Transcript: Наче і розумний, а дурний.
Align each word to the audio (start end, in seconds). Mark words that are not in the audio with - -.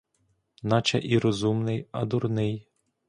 Наче 0.63 0.99
і 1.03 1.19
розумний, 1.19 1.87
а 1.91 2.05
дурний. 2.05 2.67